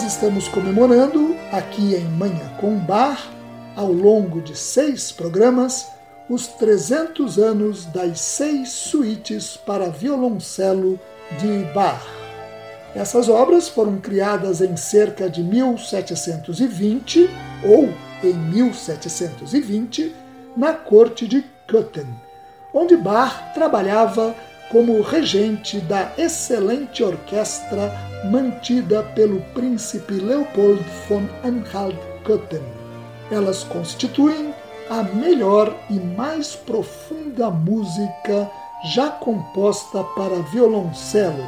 [0.00, 3.32] Nós estamos comemorando aqui em Manhã com Bar,
[3.74, 5.88] ao longo de seis programas,
[6.30, 11.00] os 300 anos das seis suítes para violoncelo
[11.40, 12.00] de Bach.
[12.94, 17.28] Essas obras foram criadas em cerca de 1720
[17.64, 20.14] ou em 1720
[20.56, 22.06] na corte de Köthen,
[22.72, 24.32] onde Bach trabalhava
[24.70, 27.92] como regente da excelente orquestra
[28.30, 32.62] mantida pelo príncipe Leopold von Anhalt-Köthen.
[33.30, 34.54] Elas constituem
[34.90, 38.50] a melhor e mais profunda música
[38.94, 41.44] já composta para violoncelo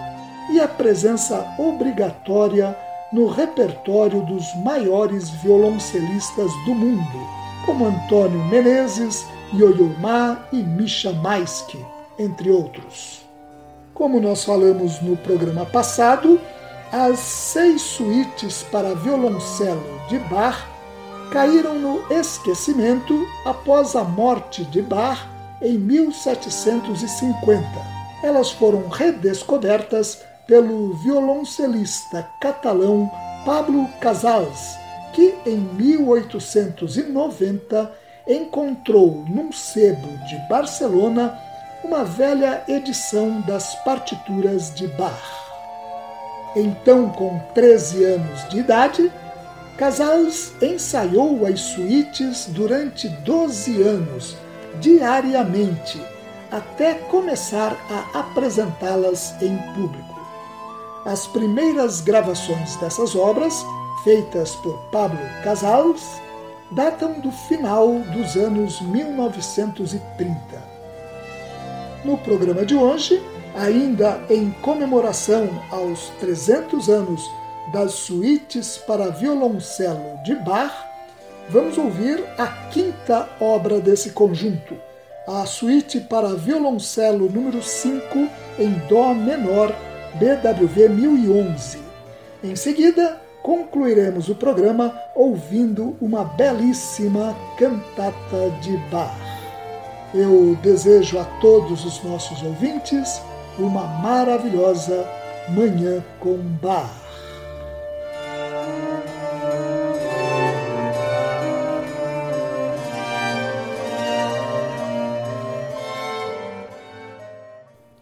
[0.53, 2.77] e a presença obrigatória
[3.13, 7.29] no repertório dos maiores violoncelistas do mundo,
[7.67, 11.85] como Antônio Menezes, Yo-Yo Ma e Misha Maisky,
[12.21, 13.23] entre outros.
[13.95, 16.39] Como nós falamos no programa passado,
[16.93, 20.69] as seis suítes para violoncelo de Bach
[21.33, 25.27] caíram no esquecimento após a morte de Bach
[25.63, 27.65] em 1750.
[28.23, 33.11] Elas foram redescobertas pelo violoncelista catalão
[33.45, 34.77] Pablo Casals,
[35.13, 37.93] que em 1890
[38.27, 41.39] encontrou num sebo de Barcelona
[41.83, 45.41] uma velha edição das partituras de Bach.
[46.55, 49.13] Então, com 13 anos de idade,
[49.77, 54.37] Casals ensaiou as suítes durante 12 anos,
[54.81, 56.01] diariamente,
[56.51, 60.21] até começar a apresentá-las em público.
[61.07, 63.65] As primeiras gravações dessas obras,
[64.05, 66.03] feitas por Pablo Casals,
[66.71, 70.80] datam do final dos anos 1930.
[72.05, 73.23] No programa de hoje,
[73.55, 77.31] ainda em comemoração aos 300 anos
[77.73, 80.73] das suítes para violoncelo de Bach,
[81.51, 84.77] vamos ouvir a quinta obra desse conjunto,
[85.29, 88.29] a suíte para violoncelo número 5
[88.59, 89.71] em Dó menor,
[90.15, 91.79] BWV 1011.
[92.43, 99.30] Em seguida, concluiremos o programa ouvindo uma belíssima cantata de Bach.
[100.13, 103.23] Eu desejo a todos os nossos ouvintes
[103.57, 105.09] uma maravilhosa
[105.51, 106.91] Manhã com Bar.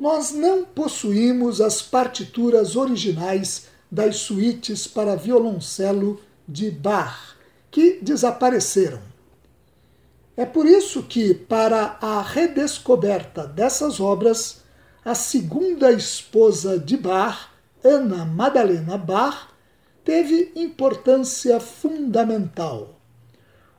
[0.00, 6.18] Nós não possuímos as partituras originais das suítes para violoncelo
[6.48, 7.36] de Bach,
[7.70, 9.17] que desapareceram.
[10.38, 14.62] É por isso que, para a redescoberta dessas obras,
[15.04, 17.48] a segunda esposa de Bach,
[17.82, 19.48] Ana Madalena Bach,
[20.04, 23.00] teve importância fundamental.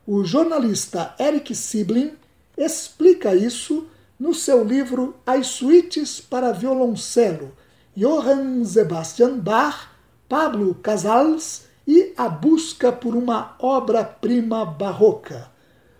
[0.05, 2.11] O jornalista Eric Siblin
[2.57, 3.87] explica isso
[4.19, 7.53] no seu livro As Suítes para Violoncelo,
[7.95, 9.91] Johann Sebastian Bach,
[10.27, 15.57] Pablo Casals e A Busca por uma Obra-Prima Barroca,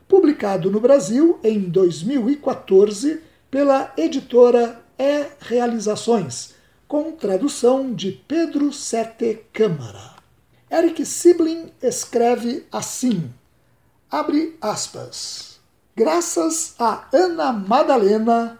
[0.09, 3.21] publicado no Brasil em 2014
[3.51, 6.55] pela editora é Realizações,
[6.87, 10.15] com tradução de Pedro Sete Câmara.
[10.71, 13.31] Eric Siblin escreve assim,
[14.09, 15.59] abre aspas,
[15.95, 18.59] Graças a Ana Madalena,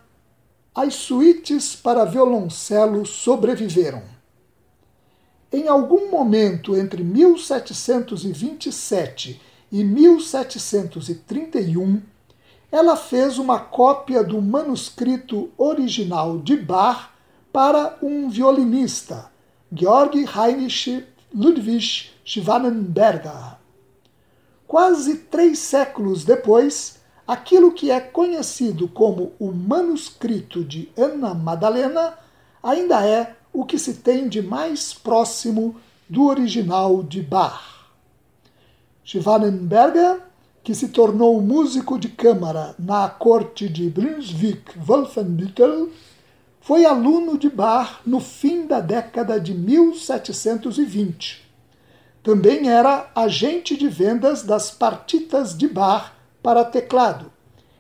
[0.75, 4.03] as suítes para violoncelo sobreviveram.
[5.51, 12.01] Em algum momento entre 1727 e 1731,
[12.71, 17.09] ela fez uma cópia do manuscrito original de Bach
[17.51, 19.31] para um violinista,
[19.71, 23.57] Georg Heinrich Ludwig Schwanenberger.
[24.67, 32.17] Quase três séculos depois, aquilo que é conhecido como o manuscrito de Ana Madalena
[32.61, 35.75] ainda é o que se tem de mais próximo
[36.07, 37.78] do original de Bach.
[39.11, 40.21] Schwanenberger
[40.63, 45.89] que se tornou músico de câmara na corte de Brunswick-Wolfenbüttel,
[46.61, 51.43] foi aluno de Bach no fim da década de 1720.
[52.21, 56.11] Também era agente de vendas das partitas de Bach
[56.43, 57.31] para teclado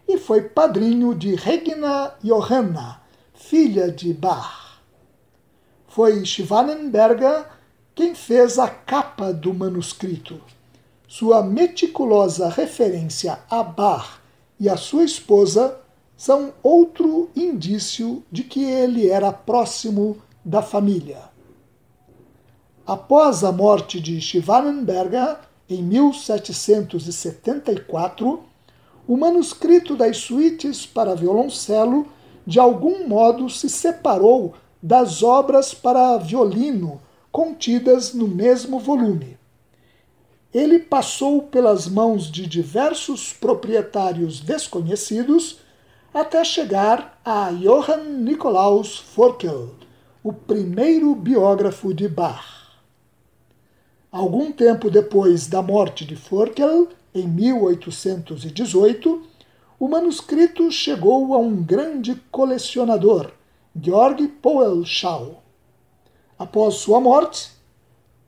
[0.07, 3.03] e foi padrinho de Regina Johanna,
[3.35, 4.79] filha de Bach.
[5.89, 7.45] Foi Schwanenberger
[7.93, 10.41] quem fez a capa do manuscrito.
[11.11, 14.21] Sua meticulosa referência a Bar
[14.59, 15.79] e a sua esposa
[16.15, 21.23] são outro indício de que ele era próximo da família.
[22.85, 28.43] Após a morte de Schwanenberger, em 1774,
[29.07, 32.05] o manuscrito das suítes para violoncelo
[32.45, 37.01] de algum modo se separou das obras para violino
[37.31, 39.38] contidas no mesmo volume
[40.53, 45.59] ele passou pelas mãos de diversos proprietários desconhecidos
[46.13, 49.75] até chegar a Johann Nikolaus Forkel,
[50.23, 52.59] o primeiro biógrafo de Bach.
[54.11, 59.21] Algum tempo depois da morte de Forkel, em 1818,
[59.79, 63.31] o manuscrito chegou a um grande colecionador,
[63.79, 65.43] Georg Poelschau.
[66.39, 67.51] Após sua morte,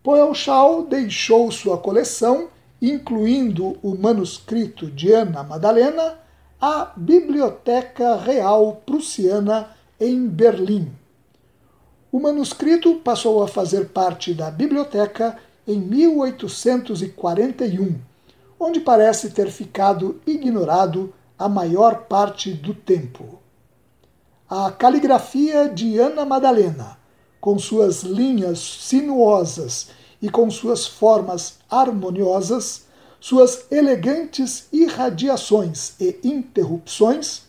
[0.04, 2.48] Poelschau deixou sua coleção,
[2.82, 6.18] incluindo o manuscrito de Ana Madalena,
[6.60, 9.70] à Biblioteca Real Prussiana
[10.00, 10.92] em Berlim.
[12.12, 15.38] O manuscrito passou a fazer parte da biblioteca
[15.68, 18.00] em 1841,
[18.60, 23.40] onde parece ter ficado ignorado a maior parte do tempo.
[24.50, 27.00] A caligrafia de Ana Madalena
[27.42, 29.88] com suas linhas sinuosas
[30.22, 32.86] e com suas formas harmoniosas,
[33.20, 37.42] suas elegantes irradiações e interrupções,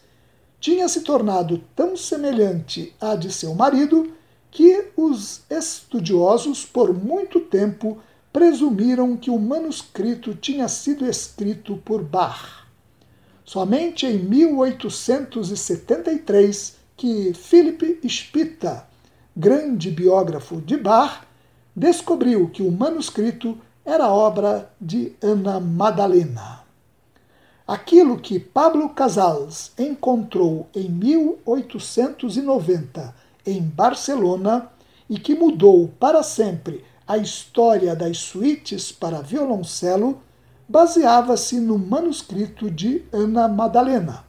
[0.58, 4.10] tinha se tornado tão semelhante à de seu marido
[4.50, 8.00] que os estudiosos por muito tempo
[8.32, 12.66] presumiram que o manuscrito tinha sido escrito por Bach.
[13.44, 18.90] Somente em 1873 que Philipp Spitta
[19.36, 21.22] grande biógrafo de Bach,
[21.74, 26.62] descobriu que o manuscrito era obra de Ana Madalena.
[27.66, 33.14] Aquilo que Pablo Casals encontrou em 1890
[33.46, 34.68] em Barcelona
[35.08, 40.22] e que mudou para sempre a história das suítes para violoncelo
[40.68, 44.24] baseava-se no manuscrito de Ana Madalena.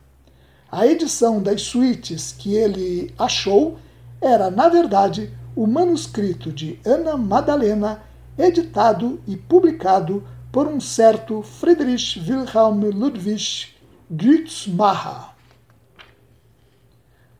[0.72, 3.77] A edição das suítes que ele achou
[4.24, 8.01] era, na verdade, o manuscrito de Ana Madalena,
[8.38, 13.68] editado e publicado por um certo Friedrich Wilhelm Ludwig
[14.10, 15.34] Grützmacher.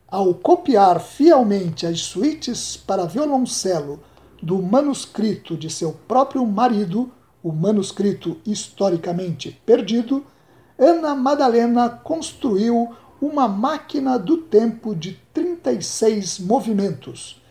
[0.06, 4.00] Ao copiar fielmente as suítes para violoncelo
[4.42, 7.10] do manuscrito de seu próprio marido,
[7.42, 10.24] o manuscrito historicamente perdido,
[10.78, 17.42] Ana Madalena construiu uma máquina do tempo de 36 movimentos,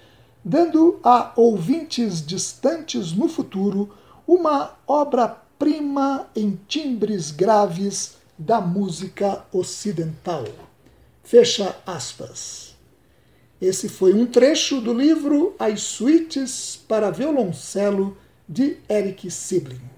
[0.43, 3.93] dando a ouvintes distantes no futuro
[4.25, 10.45] uma obra-prima em timbres graves da música ocidental.
[11.23, 12.75] Fecha aspas.
[13.61, 19.93] Esse foi um trecho do livro As Suítes para Violoncelo de Eric Sibling.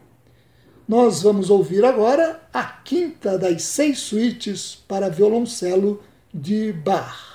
[0.87, 7.34] Nós vamos ouvir agora a quinta das seis suítes para violoncelo de Bach.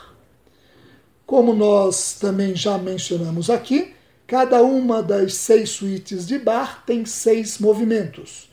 [1.30, 3.94] Como nós também já mencionamos aqui,
[4.26, 8.50] cada uma das seis suítes de Bach tem seis movimentos.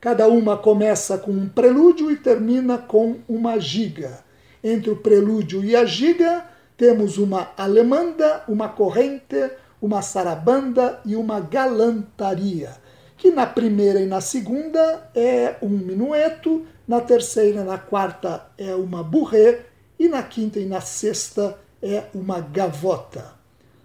[0.00, 4.24] Cada uma começa com um prelúdio e termina com uma giga.
[4.64, 6.46] Entre o prelúdio e a giga,
[6.78, 12.70] temos uma alemanda, uma corrente, uma sarabanda e uma galantaria
[13.18, 18.74] que na primeira e na segunda é um minueto, na terceira e na quarta é
[18.74, 19.60] uma bourrée
[19.98, 23.34] e na quinta e na sexta é uma gavota.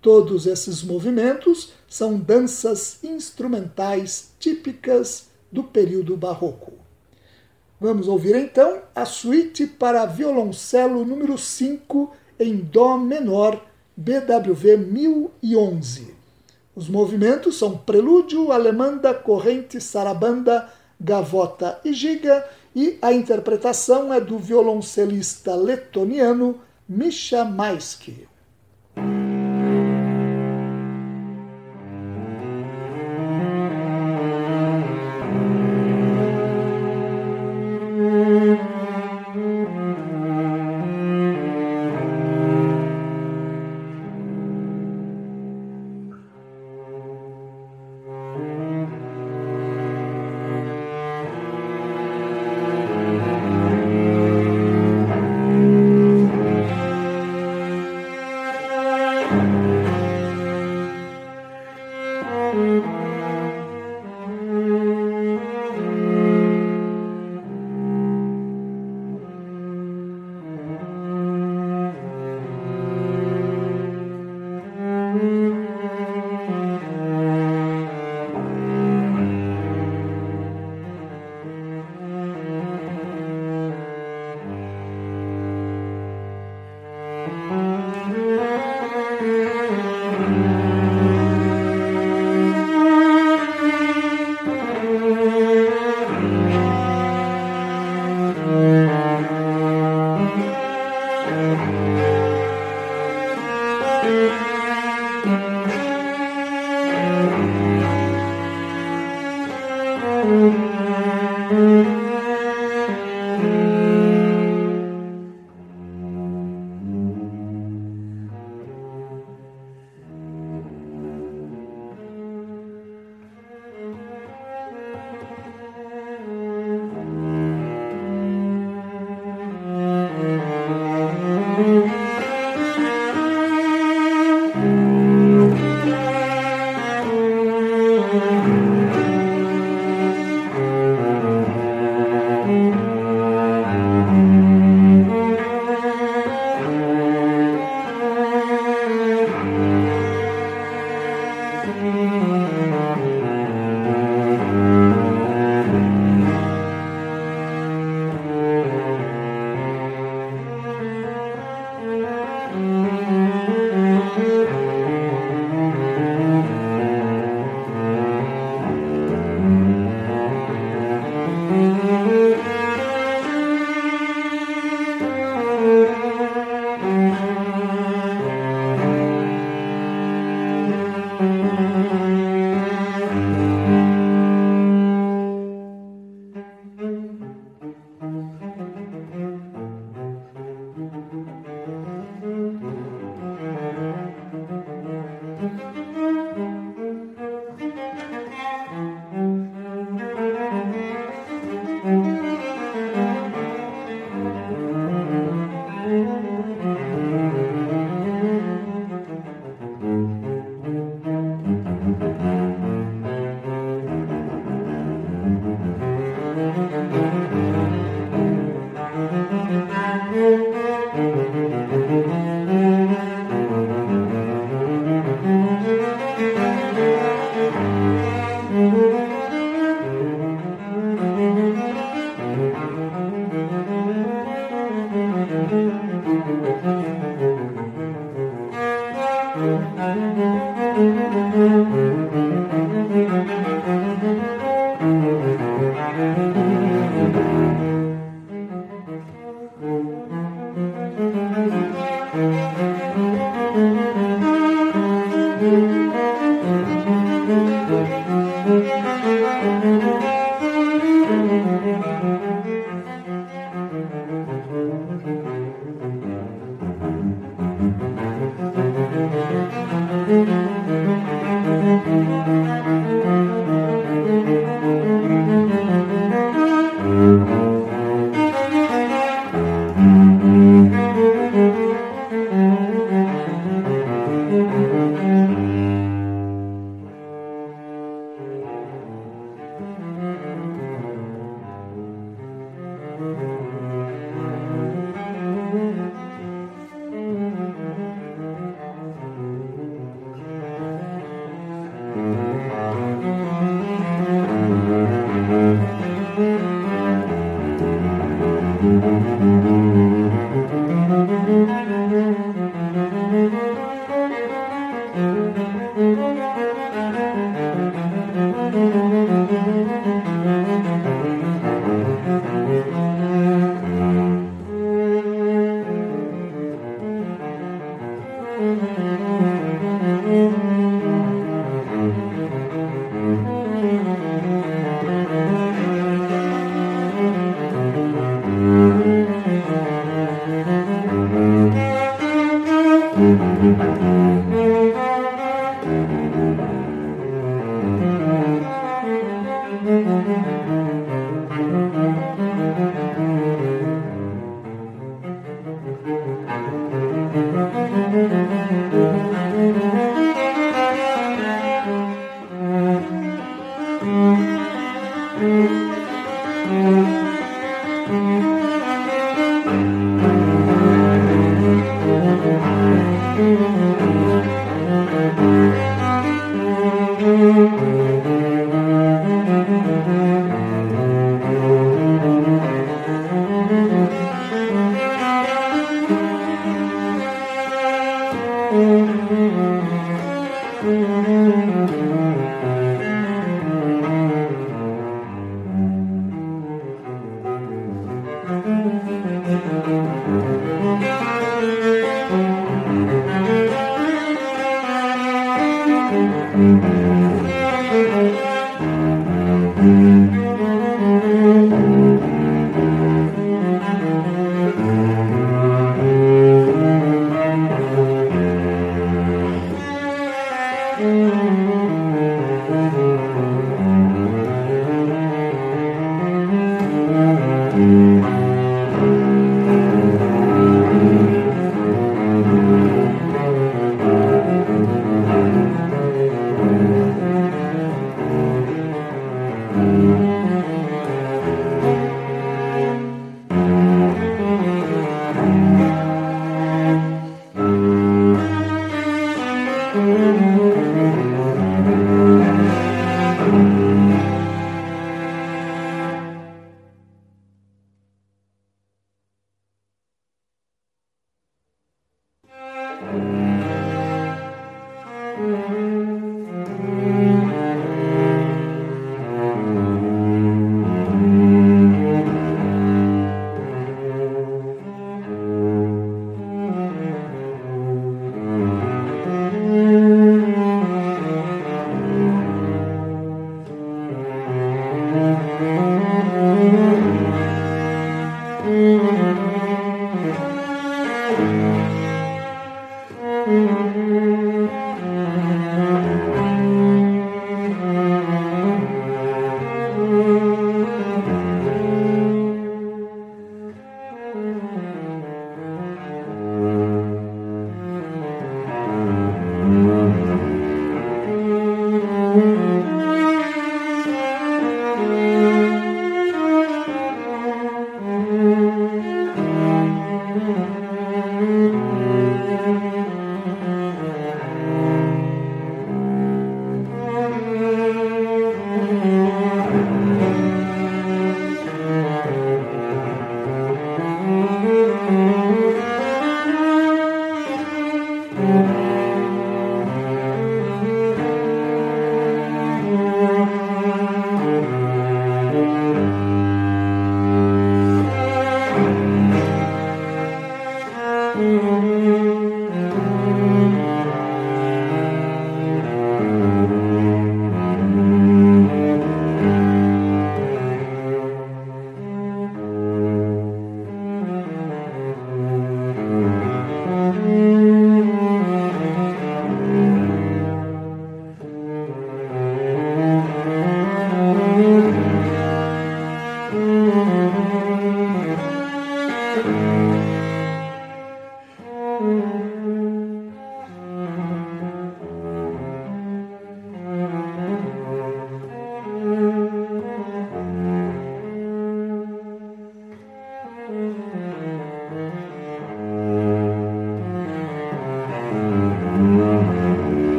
[0.00, 6.72] Todos esses movimentos são danças instrumentais típicas do período barroco.
[7.78, 13.62] Vamos ouvir então a suíte para violoncelo número 5 em Dó menor,
[13.94, 16.14] BWV 1011.
[16.74, 24.38] Os movimentos são prelúdio, alemanda, corrente, sarabanda, gavota e giga, e a interpretação é do
[24.38, 26.58] violoncelista letoniano
[26.96, 28.26] Misha Maisky.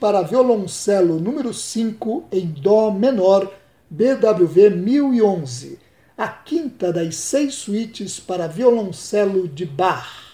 [0.00, 3.52] Para violoncelo número 5 em Dó menor,
[3.90, 5.78] BWV 1011,
[6.16, 10.30] a quinta das seis suítes para violoncelo de Bach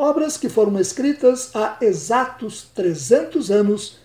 [0.00, 3.98] obras que foram escritas há exatos 300 anos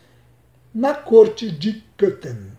[0.73, 2.51] na corte de Köthen.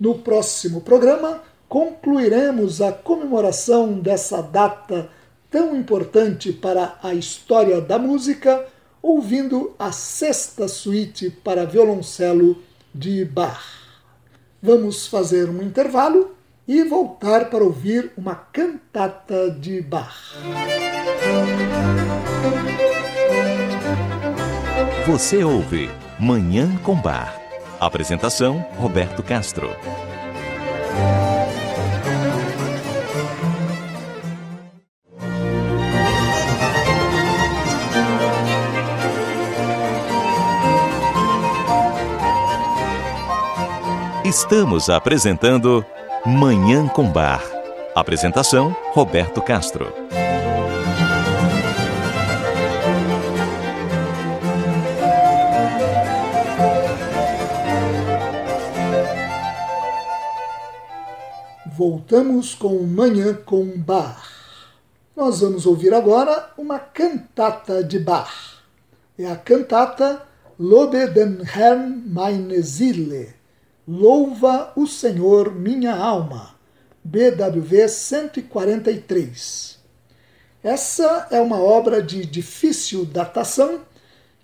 [0.00, 5.10] No próximo programa, concluiremos a comemoração dessa data
[5.50, 8.66] tão importante para a história da música,
[9.02, 12.62] ouvindo a sexta suíte para violoncelo
[12.94, 13.62] de Bach.
[14.62, 16.34] Vamos fazer um intervalo
[16.66, 20.34] e voltar para ouvir uma cantata de Bach.
[25.06, 27.40] Você ouve Manhã com Bar.
[27.80, 29.70] Apresentação: Roberto Castro.
[44.30, 45.84] Estamos apresentando
[46.24, 47.42] Manhã com Bar.
[47.96, 49.92] Apresentação: Roberto Castro.
[61.66, 64.22] Voltamos com Manhã com Bar.
[65.16, 68.62] Nós vamos ouvir agora uma cantata de Bach.
[69.18, 70.22] É a cantata
[70.56, 73.39] Lobe den Herrn meine Seele.
[73.92, 76.54] Louva o Senhor minha alma.
[77.02, 79.80] BWV 143.
[80.62, 83.80] Essa é uma obra de difícil datação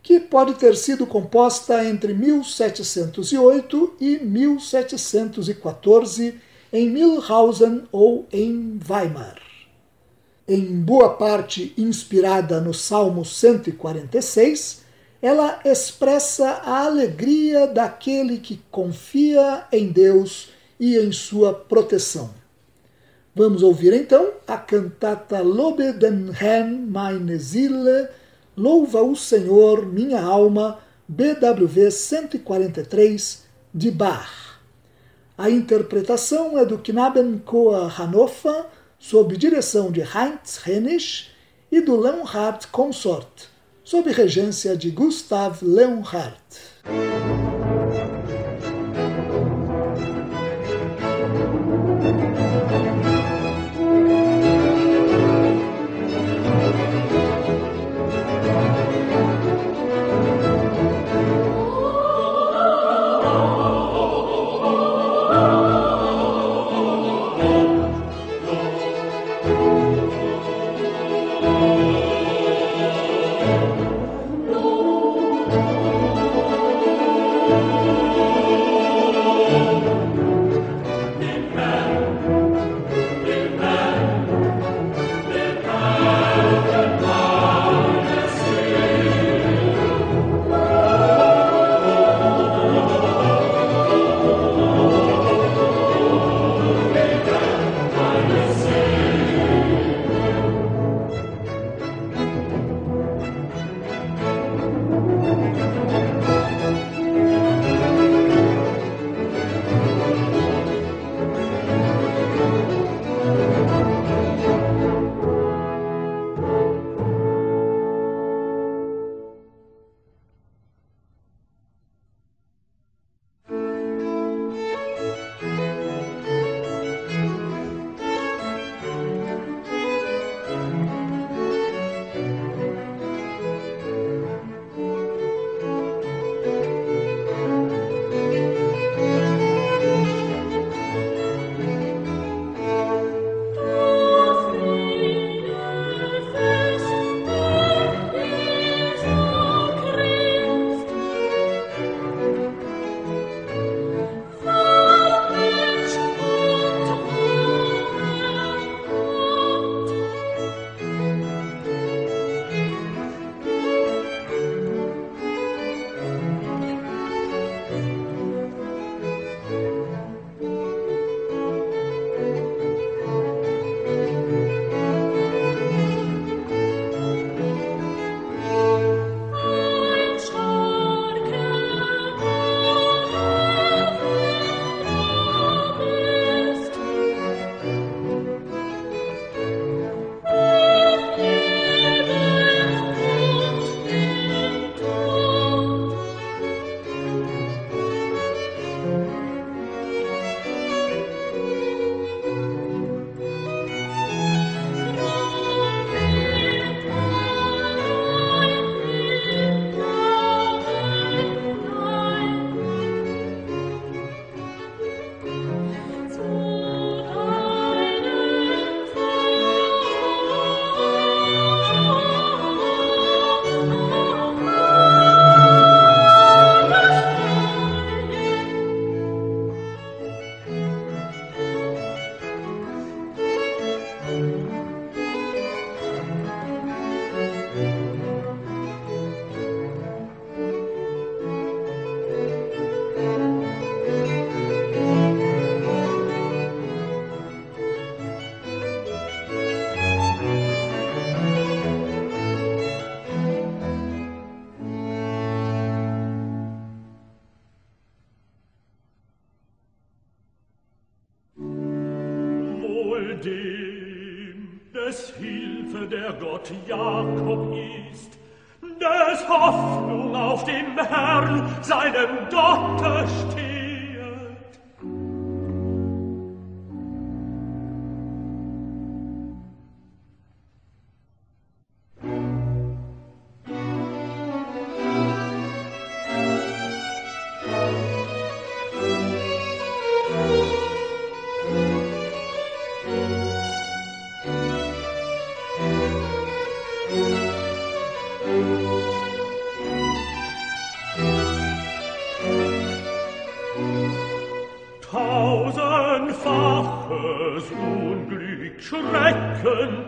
[0.03, 6.41] que pode ter sido composta entre 1708 e 1714
[6.73, 9.41] em Milhausen ou em Weimar.
[10.49, 14.86] Em boa parte inspirada no Salmo 146,
[15.27, 22.31] ela expressa a alegria daquele que confia em Deus e em sua proteção.
[23.35, 28.07] Vamos ouvir então a cantata Lobe den Herrn meine Seele,
[28.57, 34.61] Louva o Senhor minha alma, BWV 143, de Bach.
[35.37, 38.67] A interpretação é do Knabenchor Hannover,
[38.97, 41.33] sob direção de Heinz Hennisch,
[41.73, 43.56] e do Leonhard Consort,
[43.87, 46.35] sob regência de Gustav Leonhard.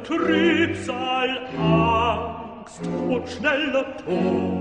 [0.05, 4.58] Trübsal, Angst und schneller Tod.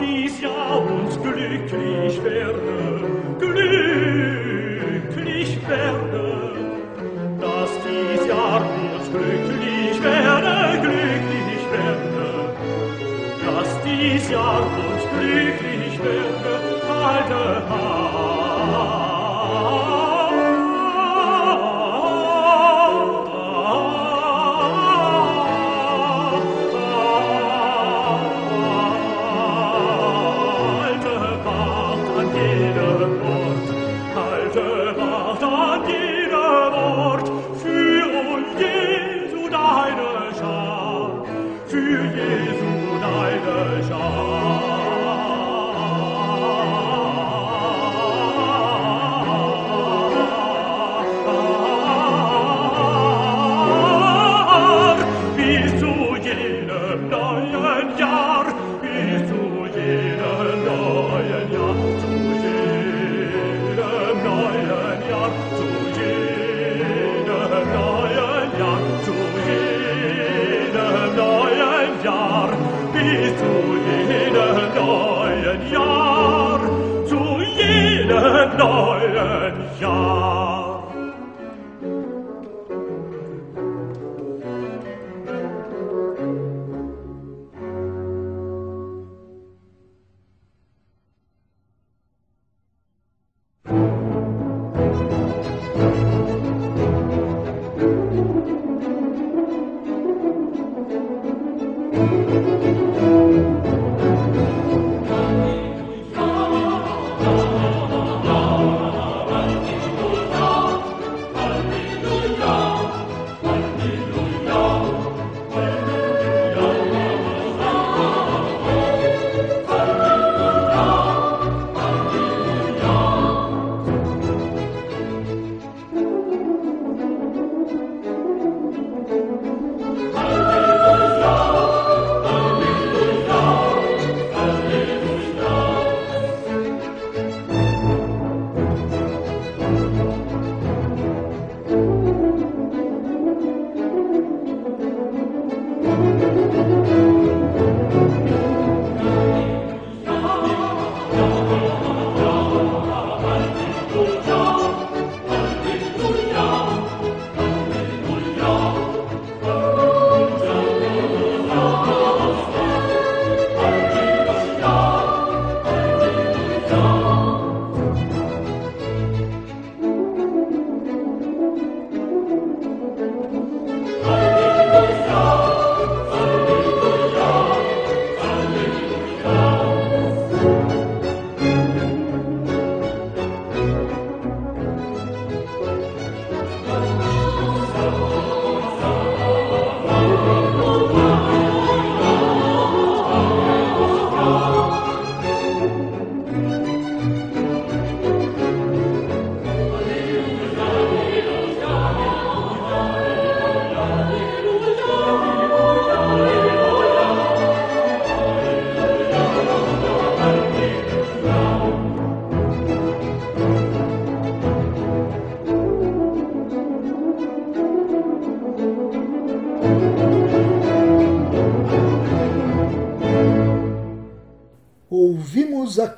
[0.00, 3.02] dies Jahr uns glücklich werde,
[3.38, 3.68] glücklich
[5.68, 6.52] werde,
[7.40, 12.54] dass dies Jahr uns glücklich werde, glücklich werde,
[13.44, 14.79] dass dies Jahr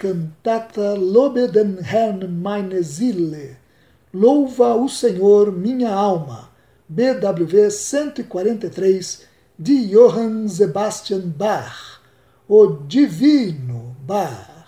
[0.02, 3.56] Cantata Lobe den Herrn meine Seele,
[4.12, 6.50] Louva o Senhor minha alma,
[6.88, 9.22] BWV 143,
[9.56, 12.00] de Johann Sebastian Bach,
[12.48, 14.66] o Divino Bach.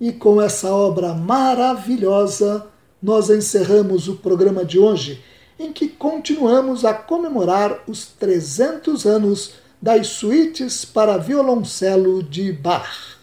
[0.00, 2.68] E com essa obra maravilhosa,
[3.02, 5.24] nós encerramos o programa de hoje,
[5.58, 13.19] em que continuamos a comemorar os 300 anos das suítes para violoncelo de Bach.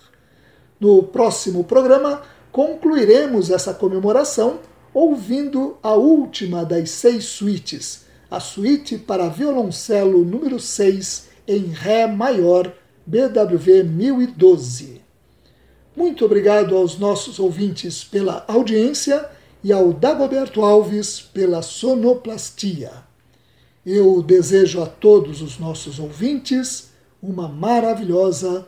[0.80, 2.22] No próximo programa,
[2.52, 4.60] concluiremos essa comemoração
[4.94, 12.74] ouvindo a última das seis suítes, a suíte para violoncelo número 6 em Ré maior,
[13.06, 15.02] BWV 1012.
[15.96, 19.28] Muito obrigado aos nossos ouvintes pela audiência
[19.64, 22.92] e ao Dagoberto Alves pela sonoplastia.
[23.86, 26.90] Eu desejo a todos os nossos ouvintes
[27.22, 28.68] uma maravilhosa